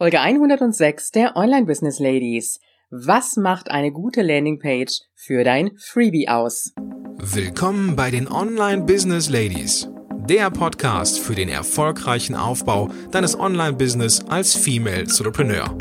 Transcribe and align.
Folge 0.00 0.18
106 0.18 1.10
der 1.10 1.36
Online 1.36 1.66
Business 1.66 1.98
Ladies. 1.98 2.58
Was 2.88 3.36
macht 3.36 3.70
eine 3.70 3.92
gute 3.92 4.22
Landingpage 4.22 5.02
für 5.14 5.44
dein 5.44 5.72
Freebie 5.76 6.26
aus? 6.26 6.72
Willkommen 7.18 7.96
bei 7.96 8.10
den 8.10 8.26
Online 8.26 8.84
Business 8.84 9.28
Ladies, 9.28 9.90
der 10.26 10.48
Podcast 10.48 11.18
für 11.18 11.34
den 11.34 11.50
erfolgreichen 11.50 12.34
Aufbau 12.34 12.88
deines 13.10 13.38
Online 13.38 13.74
Business 13.74 14.24
als 14.26 14.54
Female 14.54 15.00
Entrepreneur 15.00 15.76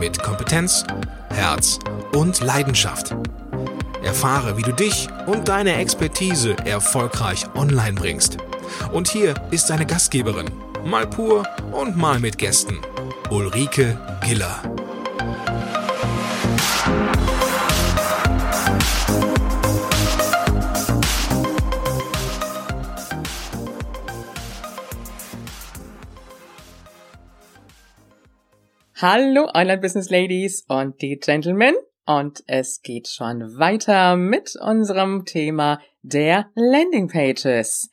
mit 0.00 0.20
Kompetenz, 0.20 0.84
Herz 1.32 1.78
und 2.12 2.40
Leidenschaft. 2.40 3.14
Erfahre, 4.02 4.56
wie 4.58 4.62
du 4.62 4.72
dich 4.72 5.06
und 5.28 5.46
deine 5.46 5.76
Expertise 5.76 6.56
erfolgreich 6.64 7.46
online 7.54 7.92
bringst. 7.92 8.36
Und 8.92 9.06
hier 9.06 9.34
ist 9.52 9.70
deine 9.70 9.86
Gastgeberin, 9.86 10.50
mal 10.84 11.06
pur 11.06 11.46
und 11.70 11.96
mal 11.96 12.18
mit 12.18 12.36
Gästen. 12.36 12.80
Ulrike 13.30 13.96
Giller. 14.26 14.60
Hallo 28.96 29.48
Online 29.54 29.78
Business 29.78 30.10
Ladies 30.10 30.64
und 30.66 31.00
die 31.00 31.16
Gentlemen 31.16 31.76
und 32.06 32.42
es 32.48 32.82
geht 32.82 33.06
schon 33.06 33.56
weiter 33.56 34.16
mit 34.16 34.56
unserem 34.60 35.24
Thema 35.24 35.80
der 36.02 36.50
Landing 36.56 37.06
Pages. 37.06 37.90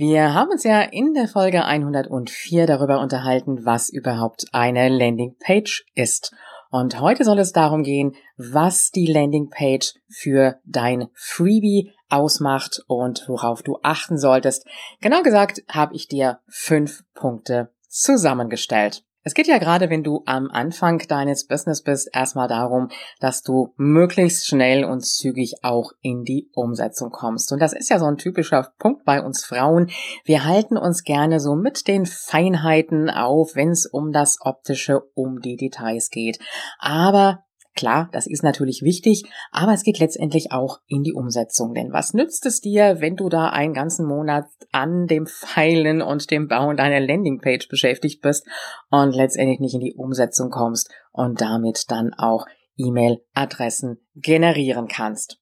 Wir 0.00 0.32
haben 0.32 0.50
uns 0.50 0.62
ja 0.62 0.82
in 0.82 1.12
der 1.12 1.26
Folge 1.26 1.64
104 1.64 2.68
darüber 2.68 3.00
unterhalten, 3.00 3.64
was 3.64 3.88
überhaupt 3.88 4.44
eine 4.52 4.88
Landingpage 4.88 5.86
ist. 5.96 6.32
Und 6.70 7.00
heute 7.00 7.24
soll 7.24 7.40
es 7.40 7.50
darum 7.52 7.82
gehen, 7.82 8.14
was 8.36 8.92
die 8.92 9.06
Landingpage 9.06 9.94
für 10.08 10.60
dein 10.64 11.08
Freebie 11.14 11.90
ausmacht 12.08 12.80
und 12.86 13.24
worauf 13.26 13.64
du 13.64 13.80
achten 13.82 14.18
solltest. 14.18 14.68
Genau 15.00 15.22
gesagt 15.22 15.64
habe 15.68 15.96
ich 15.96 16.06
dir 16.06 16.38
fünf 16.46 17.02
Punkte 17.14 17.72
zusammengestellt. 17.88 19.02
Es 19.24 19.34
geht 19.34 19.48
ja 19.48 19.58
gerade, 19.58 19.90
wenn 19.90 20.04
du 20.04 20.22
am 20.26 20.48
Anfang 20.50 21.00
deines 21.08 21.46
Business 21.46 21.82
bist, 21.82 22.08
erstmal 22.12 22.48
darum, 22.48 22.88
dass 23.20 23.42
du 23.42 23.74
möglichst 23.76 24.46
schnell 24.46 24.84
und 24.84 25.04
zügig 25.04 25.56
auch 25.62 25.90
in 26.00 26.22
die 26.22 26.48
Umsetzung 26.54 27.10
kommst. 27.10 27.52
Und 27.52 27.60
das 27.60 27.72
ist 27.72 27.90
ja 27.90 27.98
so 27.98 28.06
ein 28.06 28.16
typischer 28.16 28.72
Punkt 28.78 29.04
bei 29.04 29.20
uns 29.20 29.44
Frauen. 29.44 29.90
Wir 30.24 30.44
halten 30.44 30.76
uns 30.76 31.02
gerne 31.02 31.40
so 31.40 31.56
mit 31.56 31.88
den 31.88 32.06
Feinheiten 32.06 33.10
auf, 33.10 33.56
wenn 33.56 33.70
es 33.70 33.86
um 33.86 34.12
das 34.12 34.38
Optische, 34.40 35.00
um 35.14 35.40
die 35.40 35.56
Details 35.56 36.10
geht. 36.10 36.38
Aber 36.78 37.44
Klar, 37.78 38.08
das 38.10 38.26
ist 38.26 38.42
natürlich 38.42 38.82
wichtig, 38.82 39.22
aber 39.52 39.72
es 39.72 39.84
geht 39.84 40.00
letztendlich 40.00 40.50
auch 40.50 40.80
in 40.88 41.04
die 41.04 41.12
Umsetzung. 41.12 41.74
Denn 41.74 41.92
was 41.92 42.12
nützt 42.12 42.44
es 42.44 42.60
dir, 42.60 42.96
wenn 42.98 43.14
du 43.14 43.28
da 43.28 43.50
einen 43.50 43.72
ganzen 43.72 44.04
Monat 44.04 44.46
an 44.72 45.06
dem 45.06 45.28
Feilen 45.28 46.02
und 46.02 46.32
dem 46.32 46.48
Bauen 46.48 46.76
deiner 46.76 46.98
Landingpage 46.98 47.68
beschäftigt 47.68 48.20
bist 48.20 48.48
und 48.90 49.14
letztendlich 49.14 49.60
nicht 49.60 49.74
in 49.74 49.80
die 49.80 49.94
Umsetzung 49.94 50.50
kommst 50.50 50.90
und 51.12 51.40
damit 51.40 51.84
dann 51.86 52.14
auch 52.14 52.46
E-Mail-Adressen 52.78 54.04
generieren 54.16 54.88
kannst? 54.88 55.40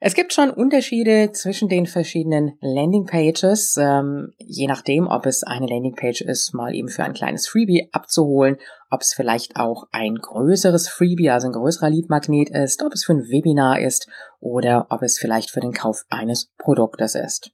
Es 0.00 0.14
gibt 0.14 0.32
schon 0.32 0.50
Unterschiede 0.50 1.32
zwischen 1.32 1.68
den 1.68 1.86
verschiedenen 1.86 2.56
Landingpages, 2.60 3.76
ähm, 3.80 4.32
je 4.38 4.68
nachdem, 4.68 5.08
ob 5.08 5.26
es 5.26 5.42
eine 5.42 5.66
Landingpage 5.66 6.20
ist, 6.20 6.54
mal 6.54 6.72
eben 6.72 6.88
für 6.88 7.02
ein 7.02 7.14
kleines 7.14 7.48
Freebie 7.48 7.88
abzuholen, 7.90 8.58
ob 8.90 9.00
es 9.00 9.12
vielleicht 9.12 9.56
auch 9.56 9.88
ein 9.90 10.14
größeres 10.14 10.88
Freebie, 10.88 11.30
also 11.30 11.48
ein 11.48 11.52
größerer 11.52 11.90
Leadmagnet 11.90 12.48
ist, 12.50 12.84
ob 12.84 12.92
es 12.92 13.04
für 13.04 13.14
ein 13.14 13.24
Webinar 13.24 13.80
ist 13.80 14.08
oder 14.38 14.86
ob 14.90 15.02
es 15.02 15.18
vielleicht 15.18 15.50
für 15.50 15.60
den 15.60 15.72
Kauf 15.72 16.04
eines 16.10 16.52
Produktes 16.58 17.16
ist. 17.16 17.50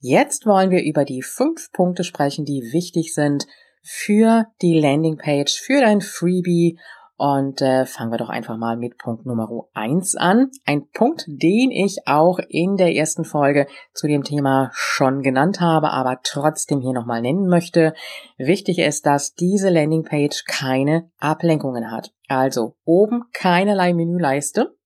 Jetzt 0.00 0.46
wollen 0.46 0.70
wir 0.70 0.82
über 0.82 1.04
die 1.04 1.20
fünf 1.20 1.70
Punkte 1.72 2.04
sprechen, 2.04 2.46
die 2.46 2.70
wichtig 2.72 3.12
sind 3.12 3.46
für 3.82 4.46
die 4.62 4.80
Landingpage, 4.80 5.60
für 5.60 5.82
dein 5.82 6.00
Freebie 6.00 6.78
und 7.16 7.62
äh, 7.62 7.86
fangen 7.86 8.10
wir 8.10 8.18
doch 8.18 8.28
einfach 8.28 8.56
mal 8.58 8.76
mit 8.76 8.98
Punkt 8.98 9.24
Nummer 9.24 9.48
eins 9.72 10.16
an. 10.16 10.50
Ein 10.66 10.88
Punkt, 10.90 11.24
den 11.26 11.70
ich 11.70 12.06
auch 12.06 12.38
in 12.48 12.76
der 12.76 12.94
ersten 12.94 13.24
Folge 13.24 13.66
zu 13.94 14.06
dem 14.06 14.22
Thema 14.22 14.70
schon 14.74 15.22
genannt 15.22 15.60
habe, 15.60 15.90
aber 15.90 16.20
trotzdem 16.22 16.80
hier 16.80 16.92
nochmal 16.92 17.22
nennen 17.22 17.48
möchte. 17.48 17.94
Wichtig 18.36 18.78
ist, 18.78 19.06
dass 19.06 19.34
diese 19.34 19.70
Landingpage 19.70 20.44
keine 20.46 21.10
Ablenkungen 21.18 21.90
hat. 21.90 22.12
Also 22.28 22.76
oben 22.84 23.24
keinerlei 23.32 23.94
Menüleiste, 23.94 24.76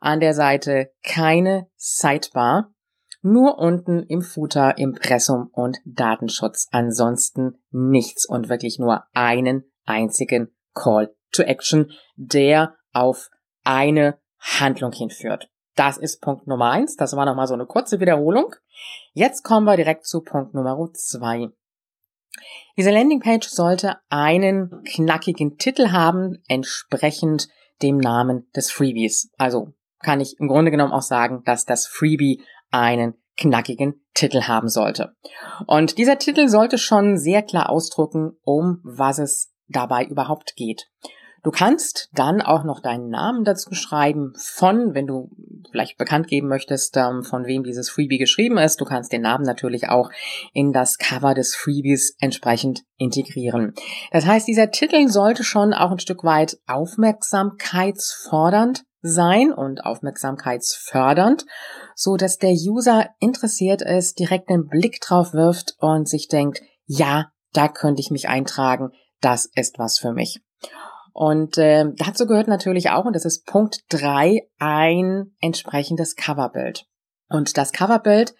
an 0.00 0.20
der 0.20 0.32
Seite 0.32 0.92
keine 1.02 1.66
Sidebar, 1.76 2.72
nur 3.20 3.58
unten 3.58 4.04
im 4.04 4.22
Footer, 4.22 4.78
Impressum 4.78 5.50
und 5.52 5.78
Datenschutz. 5.84 6.68
Ansonsten 6.70 7.58
nichts 7.70 8.26
und 8.26 8.48
wirklich 8.48 8.78
nur 8.78 9.02
einen 9.12 9.64
einzigen 9.84 10.56
Call 10.74 11.14
to 11.36 11.42
Action, 11.42 11.92
der 12.16 12.76
auf 12.92 13.28
eine 13.64 14.18
Handlung 14.38 14.92
hinführt. 14.92 15.48
Das 15.74 15.98
ist 15.98 16.22
Punkt 16.22 16.46
Nummer 16.46 16.70
eins. 16.70 16.96
Das 16.96 17.14
war 17.16 17.26
nochmal 17.26 17.46
so 17.46 17.54
eine 17.54 17.66
kurze 17.66 18.00
Wiederholung. 18.00 18.54
Jetzt 19.12 19.42
kommen 19.42 19.66
wir 19.66 19.76
direkt 19.76 20.06
zu 20.06 20.22
Punkt 20.22 20.54
Nummer 20.54 20.76
zwei. 20.94 21.48
Diese 22.76 22.90
Landingpage 22.90 23.48
sollte 23.48 23.96
einen 24.08 24.82
knackigen 24.84 25.56
Titel 25.56 25.90
haben, 25.90 26.42
entsprechend 26.48 27.48
dem 27.82 27.98
Namen 27.98 28.50
des 28.54 28.70
Freebies. 28.70 29.30
Also 29.38 29.72
kann 30.00 30.20
ich 30.20 30.38
im 30.38 30.48
Grunde 30.48 30.70
genommen 30.70 30.92
auch 30.92 31.02
sagen, 31.02 31.42
dass 31.44 31.64
das 31.64 31.86
Freebie 31.86 32.42
einen 32.70 33.14
knackigen 33.36 34.06
Titel 34.14 34.42
haben 34.42 34.68
sollte. 34.68 35.14
Und 35.66 35.98
dieser 35.98 36.18
Titel 36.18 36.48
sollte 36.48 36.78
schon 36.78 37.18
sehr 37.18 37.42
klar 37.42 37.70
ausdrücken, 37.70 38.32
um 38.42 38.80
was 38.82 39.18
es 39.18 39.52
dabei 39.68 40.04
überhaupt 40.04 40.54
geht. 40.56 40.88
Du 41.46 41.52
kannst 41.52 42.10
dann 42.12 42.42
auch 42.42 42.64
noch 42.64 42.80
deinen 42.80 43.08
Namen 43.08 43.44
dazu 43.44 43.72
schreiben 43.72 44.34
von, 44.36 44.94
wenn 44.94 45.06
du 45.06 45.30
vielleicht 45.70 45.96
bekannt 45.96 46.26
geben 46.26 46.48
möchtest, 46.48 46.96
ähm, 46.96 47.22
von 47.22 47.46
wem 47.46 47.62
dieses 47.62 47.88
Freebie 47.88 48.18
geschrieben 48.18 48.58
ist. 48.58 48.80
Du 48.80 48.84
kannst 48.84 49.12
den 49.12 49.22
Namen 49.22 49.44
natürlich 49.44 49.88
auch 49.88 50.10
in 50.52 50.72
das 50.72 50.98
Cover 50.98 51.34
des 51.34 51.54
Freebies 51.54 52.16
entsprechend 52.18 52.82
integrieren. 52.96 53.74
Das 54.10 54.26
heißt, 54.26 54.48
dieser 54.48 54.72
Titel 54.72 55.06
sollte 55.06 55.44
schon 55.44 55.72
auch 55.72 55.92
ein 55.92 56.00
Stück 56.00 56.24
weit 56.24 56.58
aufmerksamkeitsfordernd 56.66 58.82
sein 59.02 59.52
und 59.52 59.84
aufmerksamkeitsfördernd, 59.84 61.46
so 61.94 62.16
dass 62.16 62.38
der 62.38 62.54
User 62.54 63.10
interessiert 63.20 63.82
ist, 63.82 64.18
direkt 64.18 64.50
einen 64.50 64.66
Blick 64.66 65.00
drauf 65.00 65.32
wirft 65.32 65.76
und 65.78 66.08
sich 66.08 66.26
denkt, 66.26 66.60
ja, 66.86 67.30
da 67.52 67.68
könnte 67.68 68.00
ich 68.00 68.10
mich 68.10 68.28
eintragen, 68.28 68.90
das 69.20 69.48
ist 69.54 69.78
was 69.78 70.00
für 70.00 70.12
mich. 70.12 70.40
Und 71.18 71.56
äh, 71.56 71.86
dazu 71.96 72.26
gehört 72.26 72.46
natürlich 72.46 72.90
auch, 72.90 73.06
und 73.06 73.16
das 73.16 73.24
ist 73.24 73.46
Punkt 73.46 73.84
drei, 73.88 74.50
ein 74.58 75.34
entsprechendes 75.40 76.14
Coverbild. 76.14 76.84
Und 77.30 77.56
das 77.56 77.72
Coverbild, 77.72 78.34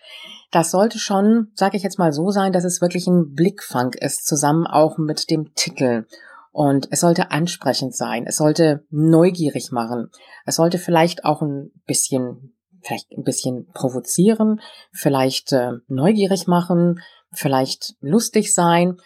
das 0.51 0.73
sollte 0.73 0.99
schon, 0.99 1.53
sage 1.55 1.79
ich 1.79 1.83
jetzt 1.83 1.99
mal 1.99 2.13
so 2.13 2.31
sein, 2.31 2.53
dass 2.53 2.65
es 2.65 2.83
wirklich 2.83 3.07
ein 3.07 3.33
Blickfang 3.33 3.95
ist, 3.95 4.27
zusammen 4.27 4.67
auch 4.67 4.99
mit 4.99 5.31
dem 5.31 5.55
Titel. 5.55 6.05
Und 6.53 6.89
es 6.91 7.01
sollte 7.01 7.31
ansprechend 7.31 7.97
sein, 7.97 8.27
es 8.27 8.37
sollte 8.37 8.85
neugierig 8.91 9.73
machen, 9.73 10.11
es 10.45 10.57
sollte 10.57 10.77
vielleicht 10.77 11.25
auch 11.25 11.41
ein 11.41 11.71
bisschen, 11.87 12.59
vielleicht 12.83 13.11
ein 13.11 13.25
bisschen 13.25 13.69
provozieren, 13.73 14.61
vielleicht 14.93 15.51
äh, 15.55 15.73
neugierig 15.89 16.47
machen, 16.47 17.01
vielleicht 17.33 17.95
lustig 18.01 18.55
sein, 18.55 18.99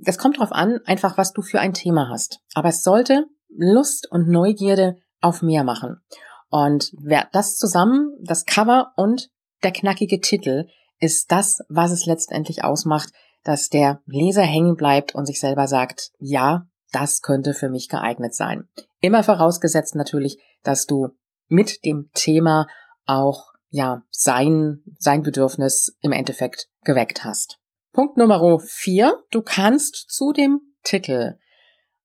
das 0.00 0.18
kommt 0.18 0.38
drauf 0.38 0.52
an, 0.52 0.80
einfach 0.84 1.16
was 1.18 1.32
du 1.32 1.42
für 1.42 1.60
ein 1.60 1.74
Thema 1.74 2.08
hast. 2.10 2.40
Aber 2.54 2.68
es 2.68 2.82
sollte 2.82 3.26
Lust 3.48 4.10
und 4.10 4.28
Neugierde 4.28 4.96
auf 5.20 5.42
mehr 5.42 5.64
machen. 5.64 6.00
Und 6.48 6.92
das 7.32 7.56
zusammen, 7.56 8.16
das 8.22 8.44
Cover 8.44 8.92
und 8.96 9.30
der 9.62 9.72
knackige 9.72 10.20
Titel, 10.20 10.66
ist 10.98 11.30
das, 11.30 11.60
was 11.68 11.90
es 11.90 12.06
letztendlich 12.06 12.64
ausmacht, 12.64 13.12
dass 13.42 13.68
der 13.68 14.00
Leser 14.06 14.42
hängen 14.42 14.76
bleibt 14.76 15.14
und 15.14 15.26
sich 15.26 15.40
selber 15.40 15.68
sagt, 15.68 16.10
ja, 16.18 16.66
das 16.92 17.22
könnte 17.22 17.54
für 17.54 17.68
mich 17.68 17.88
geeignet 17.88 18.34
sein. 18.34 18.68
Immer 19.00 19.22
vorausgesetzt 19.22 19.94
natürlich, 19.94 20.38
dass 20.62 20.86
du 20.86 21.08
mit 21.48 21.84
dem 21.84 22.10
Thema 22.14 22.66
auch, 23.04 23.52
ja, 23.68 24.02
sein, 24.10 24.82
sein 24.98 25.22
Bedürfnis 25.22 25.96
im 26.00 26.12
Endeffekt 26.12 26.68
geweckt 26.82 27.24
hast. 27.24 27.58
Punkt 27.96 28.18
Nummer 28.18 28.60
vier. 28.60 29.22
Du 29.30 29.40
kannst 29.40 30.10
zu 30.10 30.34
dem 30.34 30.60
Titel 30.82 31.38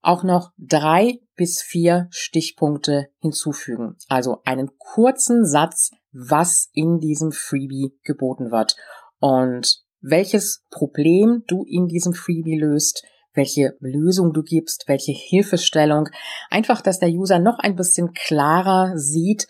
auch 0.02 0.24
noch 0.24 0.52
drei 0.58 1.20
bis 1.36 1.62
vier 1.62 2.08
Stichpunkte 2.12 3.10
hinzufügen. 3.20 3.98
Also 4.08 4.38
einen 4.46 4.72
kurzen 4.78 5.46
Satz, 5.46 5.92
was 6.14 6.70
in 6.72 7.02
diesem 7.02 7.34
Freebie 7.34 7.92
geboten 8.06 8.52
wird 8.52 8.78
und 9.20 9.82
welches 10.00 10.64
Problem 10.70 11.44
du 11.48 11.66
in 11.66 11.88
diesem 11.88 12.14
Freebie 12.14 12.58
löst, 12.58 13.04
welche 13.34 13.76
Lösung 13.82 14.32
du 14.32 14.44
gibst, 14.44 14.86
welche 14.88 15.12
Hilfestellung. 15.12 16.08
Einfach, 16.50 16.80
dass 16.80 17.00
der 17.00 17.10
User 17.10 17.40
noch 17.40 17.60
ein 17.60 17.76
bisschen 17.76 18.14
klarer 18.14 18.98
sieht, 18.98 19.46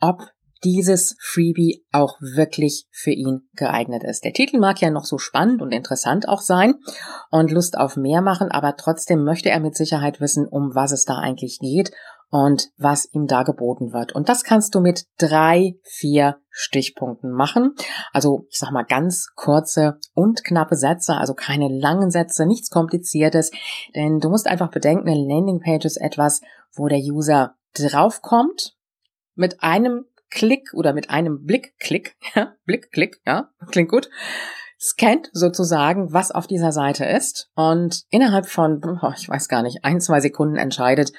ob 0.00 0.28
dieses 0.64 1.16
Freebie 1.20 1.84
auch 1.92 2.18
wirklich 2.20 2.86
für 2.90 3.10
ihn 3.10 3.48
geeignet 3.54 4.04
ist. 4.04 4.24
Der 4.24 4.32
Titel 4.32 4.58
mag 4.58 4.80
ja 4.80 4.90
noch 4.90 5.04
so 5.04 5.18
spannend 5.18 5.62
und 5.62 5.72
interessant 5.72 6.28
auch 6.28 6.40
sein 6.40 6.74
und 7.30 7.50
Lust 7.50 7.76
auf 7.76 7.96
mehr 7.96 8.22
machen, 8.22 8.50
aber 8.50 8.76
trotzdem 8.76 9.24
möchte 9.24 9.50
er 9.50 9.60
mit 9.60 9.76
Sicherheit 9.76 10.20
wissen, 10.20 10.46
um 10.46 10.74
was 10.74 10.92
es 10.92 11.04
da 11.04 11.18
eigentlich 11.18 11.58
geht 11.60 11.92
und 12.30 12.70
was 12.76 13.08
ihm 13.12 13.26
da 13.26 13.42
geboten 13.44 13.92
wird. 13.92 14.12
Und 14.12 14.28
das 14.28 14.42
kannst 14.42 14.74
du 14.74 14.80
mit 14.80 15.04
drei, 15.18 15.74
vier 15.84 16.38
Stichpunkten 16.50 17.30
machen. 17.30 17.74
Also 18.12 18.46
ich 18.50 18.58
sag 18.58 18.72
mal 18.72 18.84
ganz 18.84 19.28
kurze 19.36 19.98
und 20.14 20.42
knappe 20.44 20.76
Sätze, 20.76 21.14
also 21.14 21.34
keine 21.34 21.68
langen 21.68 22.10
Sätze, 22.10 22.46
nichts 22.46 22.70
Kompliziertes, 22.70 23.50
denn 23.94 24.18
du 24.18 24.28
musst 24.28 24.48
einfach 24.48 24.70
bedenken, 24.70 25.08
eine 25.08 25.20
Landingpage 25.20 25.84
ist 25.84 25.98
etwas, 25.98 26.40
wo 26.74 26.88
der 26.88 26.98
User 26.98 27.54
draufkommt, 27.74 28.74
mit 29.34 29.62
einem 29.62 30.06
Klick 30.30 30.72
oder 30.74 30.92
mit 30.92 31.10
einem 31.10 31.44
Blickklick, 31.44 32.16
ja, 32.34 32.54
Blickklick, 32.64 33.20
ja, 33.26 33.50
klingt 33.70 33.90
gut, 33.90 34.10
scannt 34.80 35.30
sozusagen, 35.32 36.12
was 36.12 36.30
auf 36.30 36.46
dieser 36.46 36.72
Seite 36.72 37.04
ist 37.04 37.50
und 37.54 38.04
innerhalb 38.10 38.46
von, 38.46 38.80
ich 39.16 39.28
weiß 39.28 39.48
gar 39.48 39.62
nicht, 39.62 39.84
ein, 39.84 40.00
zwei 40.00 40.20
Sekunden 40.20 40.56
entscheidet, 40.56 41.12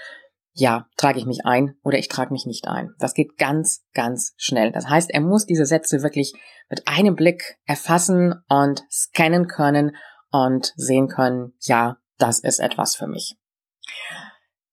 ja, 0.60 0.88
trage 0.98 1.20
ich 1.20 1.26
mich 1.26 1.46
ein 1.46 1.76
oder 1.84 2.00
ich 2.00 2.08
trage 2.08 2.32
mich 2.32 2.48
nicht 2.48 2.68
ein. 2.68 2.96
Das 2.98 3.14
geht 3.14 3.38
ganz, 3.38 3.86
ganz 3.94 4.34
schnell. 4.38 4.72
Das 4.72 4.90
heißt, 4.90 5.12
er 5.12 5.22
muss 5.22 5.46
diese 5.46 5.68
Sätze 5.68 6.02
wirklich 6.02 6.34
mit 6.68 6.88
einem 6.88 7.16
Blick 7.16 7.60
erfassen 7.66 8.34
und 8.50 8.84
scannen 8.92 9.48
können 9.48 9.96
und 10.32 10.74
sehen 10.76 11.10
können, 11.10 11.54
ja, 11.62 11.98
das 12.18 12.40
ist 12.40 12.60
etwas 12.60 12.96
für 12.96 13.06
mich. 13.06 13.36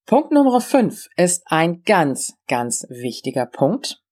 Punkt 0.06 0.32
Nummer 0.32 0.60
5 0.60 1.08
ist 1.16 1.42
ein 1.46 1.82
ganz, 1.82 2.34
ganz 2.48 2.86
wichtiger 2.88 3.46
Punkt. 3.46 4.02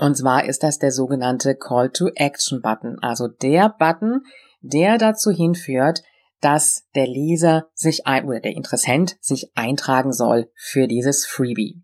Und 0.00 0.16
zwar 0.16 0.46
ist 0.46 0.62
das 0.62 0.78
der 0.78 0.92
sogenannte 0.92 1.54
Call 1.54 1.90
to 1.90 2.08
Action 2.14 2.62
Button, 2.62 2.98
also 3.02 3.28
der 3.28 3.68
Button, 3.68 4.22
der 4.62 4.96
dazu 4.96 5.30
hinführt, 5.30 6.02
dass 6.40 6.86
der 6.94 7.06
Leser 7.06 7.68
sich 7.74 8.06
ein, 8.06 8.24
oder 8.24 8.40
der 8.40 8.52
Interessent 8.52 9.18
sich 9.20 9.52
eintragen 9.54 10.14
soll 10.14 10.50
für 10.56 10.86
dieses 10.86 11.26
Freebie. 11.26 11.82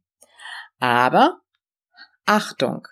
Aber 0.79 1.41
Achtung! 2.25 2.89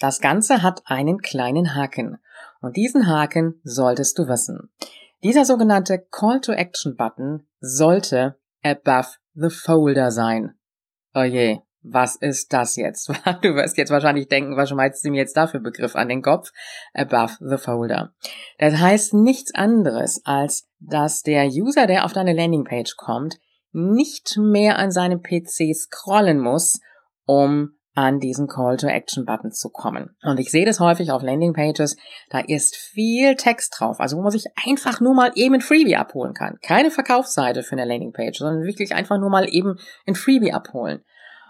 Das 0.00 0.20
Ganze 0.20 0.64
hat 0.64 0.82
einen 0.86 1.18
kleinen 1.18 1.76
Haken. 1.76 2.18
Und 2.60 2.76
diesen 2.76 3.06
Haken 3.06 3.60
solltest 3.62 4.18
du 4.18 4.26
wissen. 4.26 4.72
Dieser 5.22 5.44
sogenannte 5.44 6.04
Call 6.10 6.40
to 6.40 6.50
Action 6.50 6.96
Button 6.96 7.46
sollte 7.60 8.36
above 8.64 9.10
the 9.34 9.48
folder 9.48 10.10
sein. 10.10 10.58
Oh 11.14 11.22
je, 11.22 11.60
was 11.88 12.16
ist 12.16 12.52
das 12.52 12.76
jetzt? 12.76 13.08
Du 13.42 13.54
wirst 13.54 13.76
jetzt 13.76 13.90
wahrscheinlich 13.90 14.28
denken, 14.28 14.56
was 14.56 14.68
schmeißt 14.68 15.04
du 15.04 15.10
mir 15.10 15.18
jetzt 15.18 15.36
dafür 15.36 15.60
Begriff 15.60 15.94
an 15.94 16.08
den 16.08 16.22
Kopf? 16.22 16.50
Above 16.94 17.34
the 17.40 17.58
folder. 17.58 18.12
Das 18.58 18.74
heißt 18.74 19.14
nichts 19.14 19.54
anderes, 19.54 20.20
als 20.24 20.68
dass 20.80 21.22
der 21.22 21.46
User, 21.46 21.86
der 21.86 22.04
auf 22.04 22.12
deine 22.12 22.32
Landingpage 22.32 22.96
kommt, 22.96 23.38
nicht 23.72 24.38
mehr 24.38 24.78
an 24.78 24.90
seinem 24.90 25.22
PC 25.22 25.74
scrollen 25.74 26.40
muss, 26.40 26.80
um 27.24 27.76
an 27.94 28.20
diesen 28.20 28.46
Call-to-Action-Button 28.46 29.52
zu 29.52 29.70
kommen. 29.70 30.16
Und 30.22 30.38
ich 30.38 30.50
sehe 30.50 30.66
das 30.66 30.80
häufig 30.80 31.10
auf 31.12 31.22
Landingpages, 31.22 31.96
da 32.28 32.40
ist 32.40 32.76
viel 32.76 33.36
Text 33.36 33.74
drauf, 33.78 34.00
also 34.00 34.18
wo 34.18 34.22
man 34.22 34.30
sich 34.30 34.44
einfach 34.66 35.00
nur 35.00 35.14
mal 35.14 35.32
eben 35.34 35.54
ein 35.54 35.60
Freebie 35.62 35.96
abholen 35.96 36.34
kann. 36.34 36.58
Keine 36.62 36.90
Verkaufsseite 36.90 37.62
für 37.62 37.72
eine 37.72 37.86
Landingpage, 37.86 38.36
sondern 38.36 38.64
wirklich 38.64 38.94
einfach 38.94 39.18
nur 39.18 39.30
mal 39.30 39.48
eben 39.48 39.78
ein 40.06 40.14
Freebie 40.14 40.52
abholen. 40.52 41.04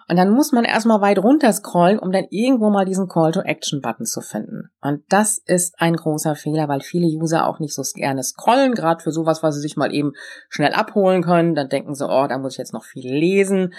Und 0.09 0.17
dann 0.17 0.31
muss 0.31 0.53
man 0.53 0.65
erstmal 0.65 1.01
weit 1.01 1.19
runter 1.19 1.53
scrollen, 1.53 1.99
um 1.99 2.13
dann 2.13 2.27
irgendwo 2.31 2.71
mal 2.71 2.85
diesen 2.85 3.09
Call-to-Action-Button 3.09 4.07
zu 4.07 4.21
finden. 4.21 4.71
Und 4.81 5.03
das 5.09 5.39
ist 5.45 5.75
ein 5.79 5.97
großer 5.97 6.37
Fehler, 6.37 6.69
weil 6.69 6.81
viele 6.81 7.09
User 7.09 7.49
auch 7.49 7.59
nicht 7.59 7.75
so 7.75 7.83
gerne 7.95 8.23
scrollen, 8.23 8.75
gerade 8.75 9.03
für 9.03 9.11
sowas, 9.11 9.43
was 9.43 9.57
sie 9.57 9.61
sich 9.61 9.77
mal 9.77 9.93
eben 9.93 10.13
schnell 10.49 10.73
abholen 10.73 11.23
können. 11.23 11.57
Dann 11.57 11.69
denken 11.69 11.95
sie, 11.95 12.09
oh, 12.09 12.27
da 12.29 12.39
muss 12.39 12.53
ich 12.53 12.59
jetzt 12.59 12.73
noch 12.73 12.85
viel 12.85 13.13
lesen. 13.13 13.75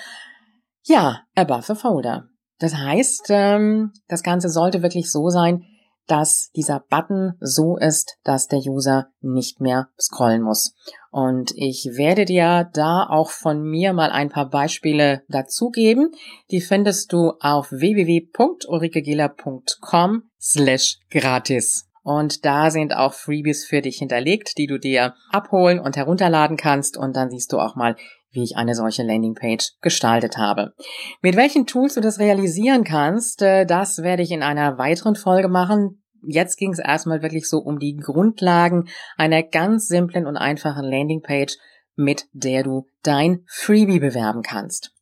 Ja, 0.84 1.22
above 1.36 1.64
the 1.64 1.76
folder. 1.76 2.28
Das 2.60 2.76
heißt, 2.76 3.28
ähm, 3.30 3.94
das 4.08 4.24
Ganze 4.24 4.50
sollte 4.50 4.82
wirklich 4.84 5.12
so 5.12 5.30
sein, 5.30 5.64
dass 6.08 6.50
dieser 6.56 6.80
Button 6.90 7.34
so 7.40 7.78
ist, 7.78 8.18
dass 8.24 8.48
der 8.48 8.60
User 8.60 9.08
nicht 9.22 9.60
mehr 9.60 9.90
scrollen 10.00 10.42
muss. 10.42 10.74
Und 11.18 11.52
ich 11.56 11.90
werde 11.94 12.26
dir 12.26 12.70
da 12.74 13.08
auch 13.10 13.32
von 13.32 13.64
mir 13.64 13.92
mal 13.92 14.12
ein 14.12 14.30
paar 14.30 14.52
Beispiele 14.52 15.24
dazugeben. 15.30 16.12
Die 16.52 16.62
findest 16.62 17.12
du 17.12 17.34
auf 17.40 17.72
www.ulrikegela.com 17.72 20.24
slash 20.40 21.00
gratis. 21.10 21.90
Und 22.04 22.46
da 22.46 22.70
sind 22.70 22.96
auch 22.96 23.14
Freebies 23.14 23.66
für 23.66 23.82
dich 23.82 23.98
hinterlegt, 23.98 24.60
die 24.60 24.68
du 24.68 24.78
dir 24.78 25.16
abholen 25.32 25.80
und 25.80 25.98
herunterladen 25.98 26.56
kannst. 26.56 26.98
Und 26.98 27.16
dann 27.16 27.32
siehst 27.32 27.52
du 27.52 27.58
auch 27.58 27.76
mal, 27.76 27.96
wie 28.30 28.44
ich 28.44 28.56
eine 28.56 28.76
solche 28.76 29.02
Landingpage 29.02 29.72
gestaltet 29.82 30.38
habe. 30.38 30.76
Mit 31.24 31.36
welchen 31.36 31.66
Tools 31.66 31.96
du 31.96 32.02
das 32.02 32.20
realisieren 32.20 32.84
kannst, 32.84 33.42
äh, 33.42 33.66
das 33.66 34.04
werde 34.04 34.22
ich 34.22 34.30
in 34.30 34.44
einer 34.44 34.78
weiteren 34.78 35.16
Folge 35.16 35.48
machen. 35.48 36.04
Jetzt 36.26 36.58
ging 36.58 36.72
es 36.72 36.80
erstmal 36.80 37.22
wirklich 37.22 37.48
so 37.48 37.60
um 37.60 37.80
die 37.80 37.96
Grundlagen 37.96 38.88
einer 39.18 39.44
ganz 39.44 39.88
simplen 39.88 40.26
und 40.26 40.38
einfachen 40.38 40.86
Landingpage, 40.86 41.58
mit 41.96 42.26
der 42.34 42.64
du 42.64 42.88
dein 43.04 43.44
Freebie 43.48 44.00
bewerben 44.00 44.42
kannst. 44.42 44.97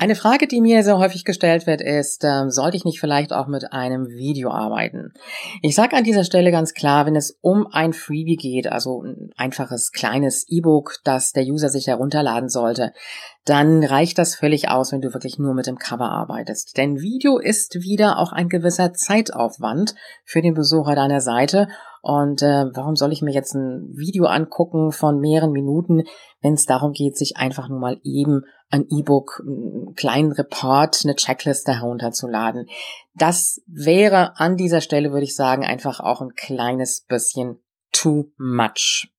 Eine 0.00 0.14
Frage, 0.14 0.46
die 0.46 0.62
mir 0.62 0.82
sehr 0.82 0.96
häufig 0.96 1.26
gestellt 1.26 1.66
wird, 1.66 1.82
ist, 1.82 2.24
äh, 2.24 2.48
sollte 2.48 2.74
ich 2.74 2.86
nicht 2.86 3.00
vielleicht 3.00 3.34
auch 3.34 3.48
mit 3.48 3.74
einem 3.74 4.08
Video 4.08 4.50
arbeiten? 4.50 5.12
Ich 5.60 5.74
sage 5.74 5.94
an 5.94 6.04
dieser 6.04 6.24
Stelle 6.24 6.50
ganz 6.50 6.72
klar, 6.72 7.04
wenn 7.04 7.16
es 7.16 7.36
um 7.42 7.66
ein 7.70 7.92
Freebie 7.92 8.36
geht, 8.36 8.66
also 8.66 9.02
ein 9.02 9.30
einfaches 9.36 9.92
kleines 9.92 10.46
E-Book, 10.48 11.00
das 11.04 11.32
der 11.32 11.44
User 11.44 11.68
sich 11.68 11.86
herunterladen 11.86 12.48
sollte, 12.48 12.94
dann 13.44 13.84
reicht 13.84 14.16
das 14.16 14.36
völlig 14.36 14.70
aus, 14.70 14.90
wenn 14.90 15.02
du 15.02 15.12
wirklich 15.12 15.38
nur 15.38 15.52
mit 15.52 15.66
dem 15.66 15.76
Cover 15.76 16.10
arbeitest. 16.10 16.78
Denn 16.78 17.00
Video 17.00 17.36
ist 17.36 17.82
wieder 17.82 18.18
auch 18.18 18.32
ein 18.32 18.48
gewisser 18.48 18.94
Zeitaufwand 18.94 19.94
für 20.24 20.40
den 20.40 20.54
Besucher 20.54 20.94
deiner 20.94 21.20
Seite 21.20 21.68
und 22.02 22.40
äh, 22.42 22.64
warum 22.72 22.96
soll 22.96 23.12
ich 23.12 23.20
mir 23.20 23.32
jetzt 23.32 23.54
ein 23.54 23.90
Video 23.94 24.24
angucken 24.24 24.90
von 24.90 25.20
mehreren 25.20 25.52
Minuten, 25.52 26.04
wenn 26.42 26.54
es 26.54 26.64
darum 26.64 26.92
geht, 26.92 27.16
sich 27.16 27.36
einfach 27.36 27.68
nur 27.68 27.78
mal 27.78 28.00
eben 28.02 28.44
ein 28.70 28.86
E-Book, 28.88 29.42
einen 29.44 29.94
kleinen 29.94 30.32
Report, 30.32 31.00
eine 31.04 31.16
Checkliste 31.16 31.74
herunterzuladen. 31.74 32.66
Das 33.14 33.60
wäre 33.66 34.38
an 34.38 34.56
dieser 34.56 34.80
Stelle, 34.80 35.12
würde 35.12 35.24
ich 35.24 35.36
sagen, 35.36 35.64
einfach 35.64 36.00
auch 36.00 36.20
ein 36.20 36.34
kleines 36.34 37.02
bisschen 37.02 37.58
too 37.92 38.30
much. 38.38 39.12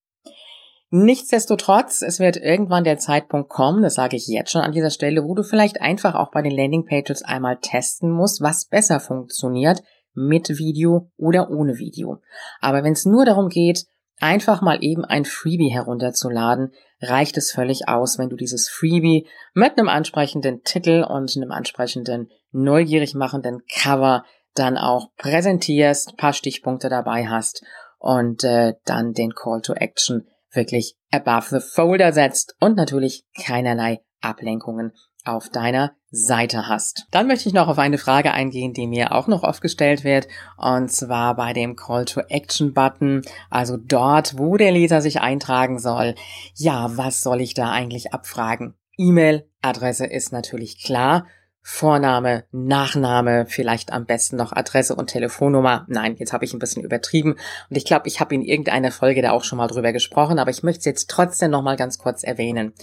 Nichtsdestotrotz, 0.93 2.01
es 2.01 2.19
wird 2.19 2.35
irgendwann 2.35 2.83
der 2.83 2.97
Zeitpunkt 2.97 3.49
kommen, 3.49 3.81
das 3.81 3.93
sage 3.95 4.17
ich 4.17 4.27
jetzt 4.27 4.51
schon 4.51 4.61
an 4.61 4.73
dieser 4.73 4.89
Stelle, 4.89 5.23
wo 5.23 5.35
du 5.35 5.43
vielleicht 5.43 5.81
einfach 5.81 6.15
auch 6.15 6.31
bei 6.31 6.41
den 6.41 6.51
Landingpages 6.55 7.23
einmal 7.23 7.59
testen 7.61 8.11
musst, 8.11 8.41
was 8.41 8.65
besser 8.65 8.99
funktioniert, 8.99 9.83
mit 10.13 10.49
Video 10.49 11.09
oder 11.15 11.49
ohne 11.49 11.77
Video. 11.77 12.19
Aber 12.59 12.83
wenn 12.83 12.91
es 12.91 13.05
nur 13.05 13.23
darum 13.23 13.47
geht, 13.47 13.85
einfach 14.19 14.61
mal 14.61 14.83
eben 14.83 15.05
ein 15.05 15.23
Freebie 15.23 15.69
herunterzuladen, 15.69 16.73
reicht 17.01 17.37
es 17.37 17.51
völlig 17.51 17.87
aus, 17.87 18.17
wenn 18.17 18.29
du 18.29 18.35
dieses 18.35 18.69
Freebie 18.69 19.27
mit 19.53 19.77
einem 19.77 19.89
ansprechenden 19.89 20.63
Titel 20.63 21.05
und 21.07 21.35
einem 21.35 21.51
ansprechenden, 21.51 22.29
neugierig 22.51 23.15
machenden 23.15 23.63
Cover 23.71 24.23
dann 24.53 24.77
auch 24.77 25.09
präsentierst, 25.17 26.17
paar 26.17 26.33
Stichpunkte 26.33 26.89
dabei 26.89 27.27
hast 27.27 27.63
und 27.99 28.43
äh, 28.43 28.73
dann 28.85 29.13
den 29.13 29.33
Call 29.33 29.61
to 29.61 29.73
Action 29.73 30.27
wirklich 30.53 30.95
above 31.11 31.59
the 31.59 31.65
folder 31.65 32.11
setzt 32.11 32.55
und 32.59 32.75
natürlich 32.75 33.25
keinerlei 33.41 34.01
Ablenkungen 34.19 34.93
auf 35.25 35.49
deiner 35.49 35.93
Seite 36.11 36.67
hast. 36.67 37.07
Dann 37.11 37.27
möchte 37.27 37.47
ich 37.47 37.53
noch 37.53 37.67
auf 37.67 37.79
eine 37.79 37.97
Frage 37.97 38.33
eingehen, 38.33 38.73
die 38.73 38.87
mir 38.87 39.13
auch 39.13 39.27
noch 39.27 39.43
oft 39.43 39.61
gestellt 39.61 40.03
wird, 40.03 40.27
und 40.57 40.91
zwar 40.91 41.35
bei 41.35 41.53
dem 41.53 41.75
Call 41.75 42.05
to 42.05 42.21
Action 42.27 42.73
Button, 42.73 43.21
also 43.49 43.77
dort, 43.77 44.37
wo 44.37 44.57
der 44.57 44.71
Leser 44.71 45.01
sich 45.01 45.21
eintragen 45.21 45.79
soll. 45.79 46.15
Ja, 46.55 46.97
was 46.97 47.21
soll 47.21 47.41
ich 47.41 47.53
da 47.53 47.71
eigentlich 47.71 48.13
abfragen? 48.13 48.73
E-Mail-Adresse 48.97 50.05
ist 50.05 50.31
natürlich 50.31 50.83
klar. 50.83 51.25
Vorname, 51.63 52.45
Nachname, 52.51 53.45
vielleicht 53.47 53.93
am 53.93 54.05
besten 54.05 54.35
noch 54.35 54.51
Adresse 54.51 54.95
und 54.95 55.07
Telefonnummer. 55.07 55.85
Nein, 55.87 56.15
jetzt 56.17 56.33
habe 56.33 56.43
ich 56.43 56.53
ein 56.53 56.59
bisschen 56.59 56.83
übertrieben 56.83 57.33
und 57.69 57.77
ich 57.77 57.85
glaube, 57.85 58.07
ich 58.07 58.19
habe 58.19 58.33
in 58.33 58.41
irgendeiner 58.41 58.91
Folge 58.91 59.21
da 59.21 59.31
auch 59.31 59.43
schon 59.43 59.57
mal 59.57 59.67
drüber 59.67 59.93
gesprochen, 59.93 60.39
aber 60.39 60.49
ich 60.49 60.63
möchte 60.63 60.79
es 60.79 60.85
jetzt 60.85 61.09
trotzdem 61.09 61.51
noch 61.51 61.61
mal 61.61 61.77
ganz 61.77 61.99
kurz 61.99 62.23
erwähnen. 62.23 62.73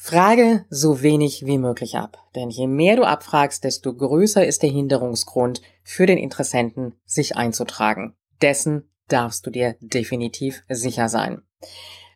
Frage 0.00 0.64
so 0.70 1.02
wenig 1.02 1.44
wie 1.44 1.58
möglich 1.58 1.96
ab, 1.96 2.18
denn 2.34 2.48
je 2.50 2.66
mehr 2.66 2.96
du 2.96 3.02
abfragst, 3.02 3.64
desto 3.64 3.92
größer 3.92 4.46
ist 4.46 4.62
der 4.62 4.70
Hinderungsgrund 4.70 5.60
für 5.82 6.06
den 6.06 6.16
Interessenten, 6.16 6.94
sich 7.04 7.36
einzutragen. 7.36 8.14
Dessen 8.40 8.88
darfst 9.08 9.44
du 9.44 9.50
dir 9.50 9.76
definitiv 9.80 10.62
sicher 10.68 11.08
sein. 11.08 11.42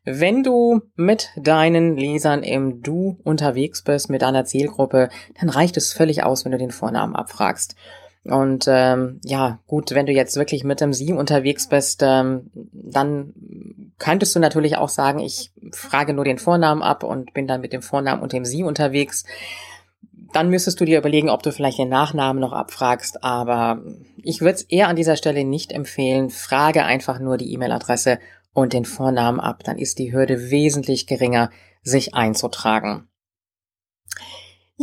Wenn 0.05 0.43
du 0.43 0.81
mit 0.95 1.31
deinen 1.37 1.97
Lesern 1.97 2.45
im 2.45 2.83
Du 2.83 3.19
unterwegs 3.25 3.83
bist, 3.83 4.09
mit 4.09 4.23
deiner 4.23 4.45
Zielgruppe, 4.45 5.11
dann 5.39 5.51
reicht 5.51 5.77
es 5.77 5.93
völlig 5.93 6.23
aus, 6.23 6.45
wenn 6.45 6.53
du 6.53 6.59
den 6.59 6.71
Vornamen 6.71 7.17
abfragst. 7.17 7.75
Und 8.25 8.67
ähm, 8.69 9.21
ja, 9.25 9.59
gut, 9.67 9.91
wenn 9.91 10.07
du 10.07 10.13
jetzt 10.13 10.37
wirklich 10.37 10.63
mit 10.63 10.81
dem 10.81 10.93
Sie 10.93 11.13
unterwegs 11.13 11.69
bist, 11.69 12.03
ähm, 12.05 12.51
dann 12.55 13.35
könntest 13.99 14.35
du 14.35 14.41
natürlich 14.41 14.77
auch 14.77 14.89
sagen, 14.89 15.19
ich 15.19 15.53
frage 15.73 16.15
nur 16.15 16.25
den 16.25 16.39
Vornamen 16.39 16.83
ab 16.83 17.03
und 17.03 17.35
bin 17.35 17.49
dann 17.49 17.61
mit 17.61 17.73
dem 17.73 17.83
Vornamen 17.83 18.23
und 18.23 18.33
dem 18.33 18.45
Sie 18.45 18.63
unterwegs. 18.63 19.25
Dann 20.33 20.51
müsstest 20.51 20.81
du 20.81 20.85
dir 20.85 20.99
überlegen, 20.99 21.31
ob 21.31 21.43
du 21.43 21.51
vielleicht 21.51 21.79
den 21.79 21.89
Nachnamen 21.89 22.41
noch 22.41 22.53
abfragst, 22.53 23.23
aber 23.25 23.83
ich 24.17 24.41
würde 24.41 24.55
es 24.55 24.63
eher 24.63 24.89
an 24.89 24.97
dieser 24.97 25.17
Stelle 25.17 25.45
nicht 25.45 25.73
empfehlen. 25.73 26.31
Frage 26.31 26.85
einfach 26.85 27.19
nur 27.19 27.37
die 27.37 27.53
E-Mail-Adresse 27.53 28.19
und 28.55 28.73
den 28.73 28.85
Vornamen 28.85 29.41
ab, 29.41 29.65
dann 29.65 29.79
ist 29.79 29.99
die 29.99 30.13
Hürde 30.13 30.51
wesentlich 30.51 31.07
geringer, 31.07 31.51
sich 31.83 32.15
einzutragen. 32.15 33.09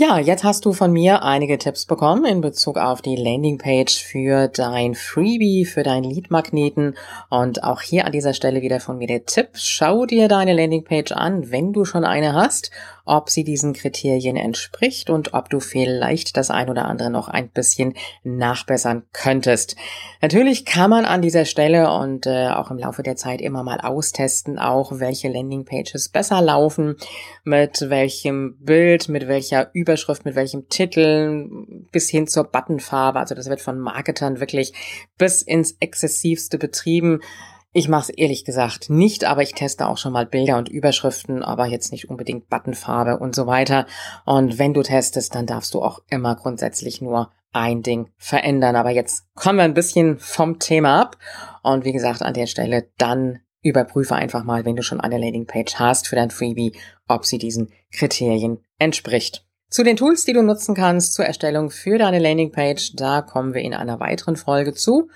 Ja, 0.02 0.18
jetzt 0.18 0.46
hast 0.46 0.64
du 0.64 0.72
von 0.72 0.94
mir 0.94 1.24
einige 1.24 1.58
Tipps 1.58 1.86
bekommen 1.86 2.24
in 2.24 2.40
Bezug 2.40 2.78
auf 2.78 3.02
die 3.02 3.18
Landingpage 3.18 4.02
für 4.02 4.48
dein 4.48 4.96
Freebie, 4.96 5.66
für 5.66 5.84
deinen 5.84 6.06
Lead-Magneten. 6.06 6.96
Und 7.30 7.66
auch 7.66 7.82
hier 7.82 8.06
an 8.06 8.14
dieser 8.14 8.34
Stelle 8.34 8.62
wieder 8.62 8.80
von 8.80 8.98
mir 8.98 9.08
der 9.08 9.26
Tipp. 9.26 9.50
Schau 9.56 10.06
dir 10.06 10.30
deine 10.30 10.54
Landingpage 10.54 11.12
an, 11.12 11.52
wenn 11.52 11.74
du 11.74 11.84
schon 11.84 12.06
eine 12.06 12.32
hast 12.32 12.72
ob 13.10 13.30
sie 13.30 13.44
diesen 13.44 13.74
Kriterien 13.74 14.36
entspricht 14.36 15.10
und 15.10 15.34
ob 15.34 15.50
du 15.50 15.60
vielleicht 15.60 16.38
das 16.38 16.52
ein 16.52 16.70
oder 16.70 16.86
andere 16.86 17.10
noch 17.10 17.28
ein 17.28 17.50
bisschen 17.50 17.96
nachbessern 18.24 19.04
könntest. 19.14 19.76
Natürlich 20.22 20.64
kann 20.64 20.92
man 20.92 21.06
an 21.06 21.22
dieser 21.24 21.46
Stelle 21.46 21.92
und 21.92 22.28
äh, 22.28 22.50
auch 22.50 22.70
im 22.70 22.78
Laufe 22.78 23.02
der 23.02 23.16
Zeit 23.16 23.42
immer 23.42 23.64
mal 23.64 23.82
austesten, 23.82 24.60
auch 24.60 25.00
welche 25.00 25.28
Landingpages 25.28 26.10
besser 26.10 26.42
laufen, 26.42 26.98
mit 27.44 27.90
welchem 27.90 28.58
Bild, 28.60 29.10
mit 29.10 29.28
welcher 29.28 29.72
Überschrift, 29.74 30.26
mit 30.26 30.36
welchem 30.36 30.70
Titel, 30.70 31.50
bis 31.92 32.10
hin 32.10 32.28
zur 32.28 32.44
Buttonfarbe. 32.44 33.20
Also 33.20 33.34
das 33.34 33.50
wird 33.50 33.62
von 33.62 33.80
Marketern 33.80 34.40
wirklich 34.40 34.74
bis 35.18 35.42
ins 35.42 35.76
Exzessivste 35.80 36.60
betrieben. 36.60 37.22
Ich 37.72 37.88
mache 37.88 38.12
es 38.12 38.18
ehrlich 38.18 38.46
gesagt 38.46 38.90
nicht, 38.90 39.26
aber 39.26 39.44
ich 39.44 39.54
teste 39.54 39.88
auch 39.88 39.98
schon 39.98 40.12
mal 40.12 40.26
Bilder 40.26 40.58
und 40.58 40.70
Überschriften, 40.70 41.44
aber 41.44 41.68
jetzt 41.68 41.92
nicht 41.92 42.10
unbedingt 42.10 42.50
Buttonfarbe 42.50 43.20
und 43.20 43.36
so 43.36 43.46
weiter. 43.46 43.86
Und 44.26 44.58
wenn 44.58 44.74
du 44.74 44.82
testest, 44.82 45.36
dann 45.36 45.46
darfst 45.46 45.76
du 45.76 45.82
auch 45.84 46.02
immer 46.10 46.36
grundsätzlich 46.36 47.00
nur 47.00 47.32
ein 47.52 47.84
Ding 47.84 48.10
verändern. 48.18 48.76
Aber 48.76 48.90
jetzt 48.90 49.26
kommen 49.36 49.58
wir 49.58 49.66
ein 49.66 49.76
bisschen 49.76 50.18
vom 50.18 50.58
Thema 50.58 51.00
ab. 51.00 51.18
Und 51.62 51.86
wie 51.86 51.94
gesagt, 51.94 52.24
an 52.24 52.34
der 52.34 52.48
Stelle 52.48 52.90
dann 52.98 53.40
überprüfe 53.62 54.16
einfach 54.16 54.44
mal, 54.44 54.66
wenn 54.66 54.76
du 54.76 54.82
schon 54.82 55.02
eine 55.02 55.20
Landingpage 55.20 55.76
hast 55.76 56.08
für 56.08 56.16
dein 56.16 56.32
Freebie, 56.32 56.74
ob 57.08 57.26
sie 57.26 57.38
diesen 57.38 57.72
Kriterien 57.92 58.64
entspricht. 58.80 59.46
Zu 59.70 59.84
den 59.84 59.98
Tools, 59.98 60.26
die 60.26 60.34
du 60.34 60.42
nutzen 60.42 60.74
kannst 60.74 61.14
zur 61.14 61.26
Erstellung 61.26 61.70
für 61.70 62.00
deine 62.00 62.18
Landingpage, 62.18 62.96
da 62.96 63.22
kommen 63.22 63.54
wir 63.54 63.62
in 63.62 63.76
einer 63.76 64.00
weiteren 64.00 64.36
Folge 64.36 64.74
zu. 64.74 65.10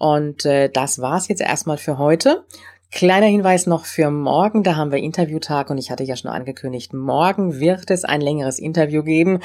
Und 0.00 0.46
äh, 0.46 0.70
das 0.70 0.98
war's 1.02 1.28
jetzt 1.28 1.42
erstmal 1.42 1.76
für 1.76 1.98
heute. 1.98 2.46
Kleiner 2.90 3.26
Hinweis 3.26 3.66
noch 3.66 3.84
für 3.84 4.10
morgen, 4.10 4.62
da 4.62 4.74
haben 4.74 4.90
wir 4.90 4.98
Interviewtag 4.98 5.68
und 5.68 5.76
ich 5.76 5.90
hatte 5.90 6.04
ja 6.04 6.16
schon 6.16 6.30
angekündigt, 6.30 6.94
morgen 6.94 7.60
wird 7.60 7.90
es 7.90 8.04
ein 8.04 8.22
längeres 8.22 8.58
Interview 8.58 9.02
geben. 9.02 9.40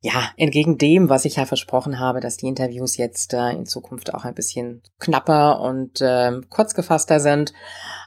Ja, 0.00 0.32
entgegen 0.36 0.76
dem, 0.76 1.08
was 1.08 1.24
ich 1.24 1.36
ja 1.36 1.46
versprochen 1.46 2.00
habe, 2.00 2.18
dass 2.18 2.36
die 2.36 2.48
Interviews 2.48 2.96
jetzt 2.96 3.32
äh, 3.32 3.50
in 3.52 3.64
Zukunft 3.64 4.12
auch 4.12 4.24
ein 4.24 4.34
bisschen 4.34 4.82
knapper 4.98 5.60
und 5.60 6.00
äh, 6.00 6.32
kurz 6.50 6.74
gefasster 6.74 7.20
sind. 7.20 7.52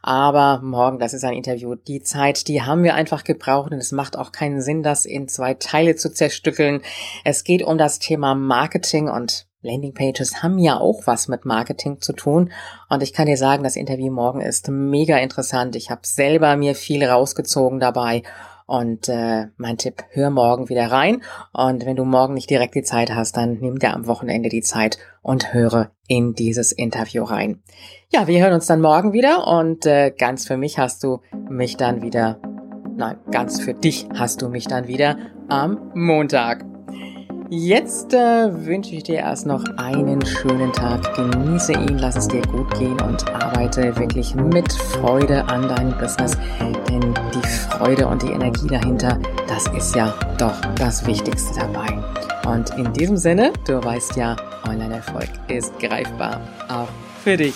Aber 0.01 0.59
morgen, 0.61 0.99
das 0.99 1.13
ist 1.13 1.23
ein 1.23 1.33
Interview. 1.33 1.75
Die 1.75 2.01
Zeit, 2.01 2.49
die 2.49 2.61
haben 2.61 2.83
wir 2.83 2.95
einfach 2.95 3.23
gebraucht 3.23 3.71
und 3.71 3.77
es 3.77 3.93
macht 3.93 4.17
auch 4.17 4.33
keinen 4.33 4.61
Sinn, 4.61 4.83
das 4.83 5.05
in 5.05 5.29
zwei 5.29 5.53
Teile 5.53 5.95
zu 5.95 6.11
zerstückeln. 6.11 6.81
Es 7.23 7.45
geht 7.45 7.63
um 7.63 7.77
das 7.77 7.99
Thema 7.99 8.35
Marketing 8.35 9.07
und 9.07 9.47
Landingpages 9.65 10.41
haben 10.41 10.57
ja 10.57 10.79
auch 10.79 11.01
was 11.05 11.27
mit 11.27 11.45
Marketing 11.45 11.99
zu 12.01 12.13
tun. 12.13 12.51
Und 12.89 13.03
ich 13.03 13.13
kann 13.13 13.25
dir 13.25 13.37
sagen, 13.37 13.63
das 13.63 13.75
Interview 13.75 14.11
morgen 14.11 14.41
ist 14.41 14.69
mega 14.69 15.17
interessant. 15.17 15.75
Ich 15.75 15.89
habe 15.89 16.01
selber 16.03 16.55
mir 16.55 16.75
viel 16.75 17.03
rausgezogen 17.03 17.79
dabei. 17.79 18.23
Und 18.67 19.09
äh, 19.09 19.47
mein 19.57 19.77
Tipp, 19.77 20.03
hör 20.09 20.31
morgen 20.31 20.69
wieder 20.69 20.91
rein. 20.91 21.21
Und 21.53 21.85
wenn 21.85 21.95
du 21.95 22.03
morgen 22.03 22.33
nicht 22.33 22.49
direkt 22.49 22.73
die 22.73 22.83
Zeit 22.83 23.13
hast, 23.13 23.37
dann 23.37 23.59
nimm 23.59 23.77
dir 23.77 23.93
am 23.93 24.07
Wochenende 24.07 24.49
die 24.49 24.63
Zeit 24.63 24.97
und 25.21 25.53
höre 25.53 25.91
in 26.07 26.33
dieses 26.33 26.71
Interview 26.71 27.23
rein. 27.23 27.61
Ja, 28.11 28.27
wir 28.27 28.41
hören 28.41 28.53
uns 28.53 28.65
dann 28.65 28.81
morgen 28.81 29.13
wieder 29.13 29.47
und 29.47 29.85
äh, 29.85 30.11
ganz 30.11 30.47
für 30.47 30.57
mich 30.57 30.79
hast 30.79 31.03
du 31.03 31.21
mich 31.47 31.77
dann 31.77 32.01
wieder, 32.01 32.39
nein, 32.95 33.17
ganz 33.31 33.61
für 33.61 33.73
dich 33.73 34.07
hast 34.15 34.41
du 34.41 34.49
mich 34.49 34.67
dann 34.67 34.87
wieder 34.87 35.17
am 35.47 35.91
Montag. 35.93 36.74
Jetzt 37.49 38.13
äh, 38.13 38.65
wünsche 38.65 38.95
ich 38.95 39.03
dir 39.03 39.19
erst 39.19 39.45
noch 39.45 39.63
einen 39.77 40.25
schönen 40.25 40.73
Tag. 40.73 41.15
Genieße 41.15 41.73
ihn, 41.73 41.99
lass 41.99 42.15
es 42.15 42.27
dir 42.27 42.41
gut 42.41 42.73
gehen 42.79 42.99
und 43.01 43.27
arbeite 43.35 43.95
wirklich 43.97 44.33
mit 44.33 44.71
Freude 44.73 45.45
an 45.45 45.67
deinem 45.67 45.95
Business. 45.97 46.35
Denn 46.89 47.13
die 47.33 47.47
Freude 47.47 48.07
und 48.07 48.23
die 48.23 48.31
Energie 48.31 48.67
dahinter, 48.67 49.19
das 49.47 49.67
ist 49.77 49.95
ja 49.95 50.13
doch 50.39 50.59
das 50.77 51.05
Wichtigste 51.05 51.59
dabei. 51.59 51.87
Und 52.51 52.71
in 52.77 52.91
diesem 52.93 53.17
Sinne, 53.17 53.53
du 53.67 53.83
weißt 53.83 54.15
ja, 54.15 54.35
Online-Erfolg 54.67 55.29
ist 55.47 55.77
greifbar. 55.79 56.41
Auch 56.67 56.89
für 57.23 57.37
dich. 57.37 57.55